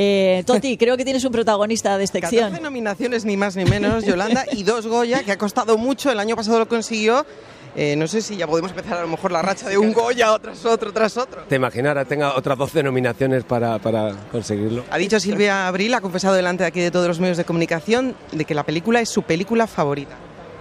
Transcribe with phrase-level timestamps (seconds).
[0.00, 2.62] Eh, Toti, creo que tienes un protagonista de esta 14 sección.
[2.62, 6.12] nominaciones, ni más ni menos, Yolanda, y dos Goya, que ha costado mucho.
[6.12, 7.26] El año pasado lo consiguió.
[7.74, 10.38] Eh, no sé si ya podemos empezar a lo mejor la racha de un Goya
[10.38, 11.42] tras otro, tras otro.
[11.48, 14.84] Te imaginas, ahora tenga otras 12 nominaciones para, para conseguirlo.
[14.88, 18.14] Ha dicho Silvia Abril, ha confesado delante de aquí de todos los medios de comunicación,
[18.30, 20.14] de que la película es su película favorita.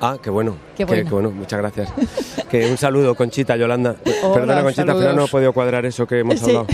[0.00, 0.56] Ah, qué bueno.
[0.76, 1.04] Qué Qué, bueno.
[1.04, 1.88] qué bueno, muchas gracias.
[2.48, 3.94] que un saludo, Conchita, Yolanda.
[3.94, 5.16] Perdona, Conchita, saludos.
[5.16, 6.44] no he podido cuadrar eso que hemos Sí.
[6.46, 6.66] hablado.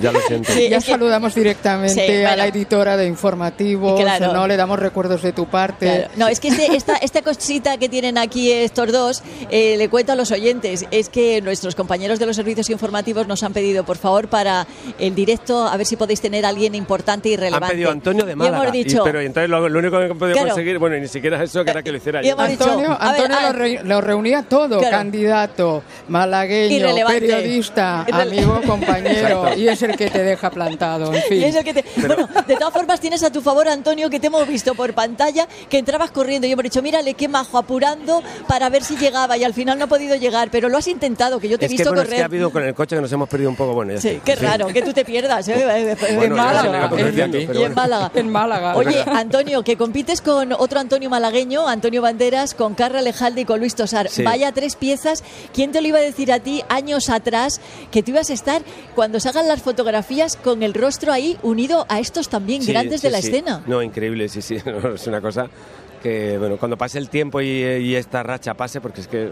[0.00, 0.50] ya lo siento.
[0.52, 2.30] Sí, Ya es que- saludamos directamente Sí, bueno.
[2.30, 4.32] a la editora de informativos, Claro.
[4.32, 5.86] no le damos recuerdos de tu parte.
[5.86, 6.10] Claro.
[6.16, 10.12] No, es que este- esta, esta cosita que tienen aquí estos dos, eh, le cuento
[10.12, 13.98] a los oyentes, es que nuestros compañeros de los servicios informativos nos han pedido, por
[13.98, 14.66] favor, para
[14.98, 17.66] el directo, a ver si podéis tener a alguien importante y relevante.
[17.66, 18.58] Han pedido Antonio de Y Málaga.
[18.62, 20.48] hemos dicho, y- pero y entonces lo, lo único que he podido Claro.
[20.48, 22.37] conseguir, bueno, y ni siquiera eso, que era que lo hiciera Y yo.
[22.44, 24.96] Hemos dicho, Antonio, ver, Antonio lo, re- lo reunía todo, Claro.
[24.96, 29.58] candidato, malagueño, periodista, amigo, compañero, Exacto.
[29.58, 31.40] y es el que te deja plantado, en fin.
[31.40, 34.20] Y es el que te- Bueno, de todas formas tienes a tu favor, Antonio, que
[34.20, 38.22] te hemos visto por pantalla, que entrabas corriendo y hemos dicho, mírale qué majo, apurando
[38.46, 41.38] para ver si llegaba y al final no ha podido llegar, pero lo has intentado,
[41.40, 42.18] que yo te he Es que, visto bueno, es correr.
[42.18, 43.74] que ha habido con el coche que nos hemos perdido un poco.
[43.74, 44.24] Bueno, ya Sí, está.
[44.24, 44.44] qué Sí.
[44.44, 45.46] raro, que tú te pierdas.
[45.48, 45.96] ¿eh?
[46.16, 46.84] Bueno, en Málaga.
[46.84, 47.74] en- pero y en bueno.
[47.74, 48.10] Málaga.
[48.14, 48.76] En Málaga.
[48.76, 53.60] Oye, Antonio, que compites con otro Antonio malagueño, Antonio Banderas, con Carra Lejalde y con
[53.60, 54.08] Luis Tosar.
[54.08, 54.22] Sí.
[54.22, 55.24] Vaya tres piezas.
[55.54, 58.62] ¿Quién te lo iba a decir a ti años atrás que tú ibas a estar
[58.94, 63.00] cuando se hagan las fotografías con el rostro ahí unido a estos también Sí, grandes
[63.00, 63.62] sí, de la escena?
[63.66, 64.56] No, increíble, sí, sí.
[64.94, 65.48] es una cosa
[66.02, 69.30] que, bueno, cuando pase el tiempo y, y esta racha pase, porque es que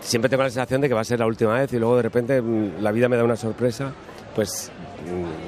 [0.00, 2.02] siempre tengo la sensación de que va a ser la última vez y luego de
[2.02, 3.92] repente mm, la vida me da una sorpresa,
[4.36, 4.70] pues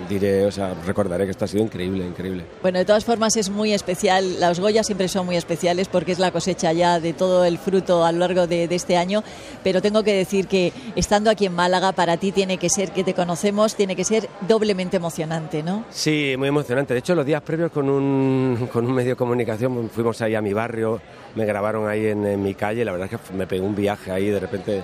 [0.08, 2.44] diré, o sea, recordaré que esto ha sido increíble, increíble.
[2.62, 4.40] Bueno, de todas formas es muy especial.
[4.40, 8.04] Las Goyas siempre son muy especiales porque es la cosecha ya de todo el fruto
[8.04, 9.22] a lo largo de, de este año.
[9.62, 13.04] Pero tengo que decir que estando aquí en Málaga, para ti tiene que ser, que
[13.04, 15.84] te conocemos, tiene que ser doblemente emocionante, ¿no?
[15.90, 16.94] Sí, muy emocionante.
[16.94, 20.40] De hecho, los días previos con un, con un medio de comunicación fuimos ahí a
[20.40, 20.98] mi barrio,
[21.34, 24.10] me grabaron ahí en, en mi calle, la verdad es que me pegó un viaje
[24.10, 24.82] ahí, de repente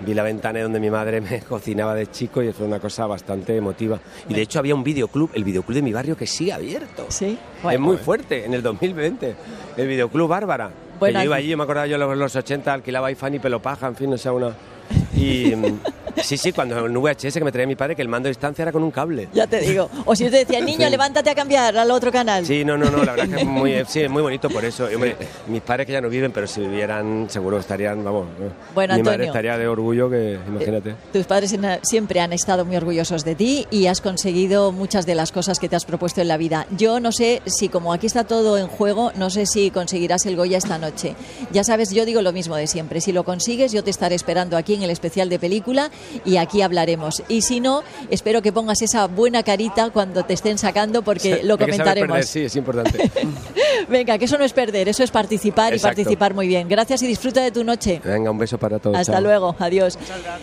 [0.00, 3.56] vi la ventana donde mi madre me cocinaba de chico y fue una cosa bastante
[3.56, 4.00] emotiva.
[4.28, 7.06] Y de hecho había un videoclub, el videoclub de mi barrio que sigue abierto.
[7.08, 7.38] Sí.
[7.70, 9.34] es muy fuerte, en el 2020,
[9.76, 10.70] el videoclub Bárbara.
[10.98, 13.38] Bueno, que yo iba allí, yo me acordaba yo en los 80, alquilaba ahí Fanny
[13.38, 14.52] Pelopaja, en fin, o sea, una...
[15.14, 15.80] Y mm,
[16.22, 18.62] sí, sí, cuando en VHS que me traía mi padre, que el mando de distancia
[18.62, 19.28] era con un cable.
[19.32, 19.88] Ya te digo.
[20.04, 20.90] O si yo te decía, niño, Sí.
[20.90, 22.44] levántate a cambiar al otro canal.
[22.46, 24.90] Sí, no, no, no, la verdad que es muy, sí, es muy bonito por eso.
[24.90, 25.16] Y, hombre,
[25.48, 28.26] mis padres que ya no viven, pero si vivieran, seguro estarían, vamos.
[28.38, 28.52] ¿no?
[28.74, 30.94] Bueno, Mi madre estaría de orgullo que, imagínate.
[31.12, 35.32] Tus padres siempre han estado muy orgullosos de ti y has conseguido muchas de las
[35.32, 36.66] cosas que te has propuesto en la vida.
[36.76, 40.36] Yo no sé si, como aquí está todo en juego, no sé si conseguirás el
[40.36, 41.14] Goya esta noche.
[41.52, 43.00] Ya sabes, yo digo lo mismo de siempre.
[43.00, 45.90] Si lo consigues, yo te estaré esperando aquí en el especial de película
[46.24, 47.22] y aquí hablaremos.
[47.28, 51.58] Y si no, espero que pongas esa buena carita cuando te estén sacando porque lo
[51.58, 52.08] comentaremos.
[52.08, 53.10] perder, sí, es importante.
[53.88, 56.00] Venga, que eso no es perder, eso es participar Exacto.
[56.00, 56.68] y participar muy bien.
[56.68, 58.00] Gracias y disfruta de tu noche.
[58.04, 58.96] Venga, un beso para todos.
[58.96, 59.22] Hasta chao.
[59.22, 59.98] luego, adiós.